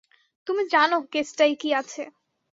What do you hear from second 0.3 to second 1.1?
তুমি জানো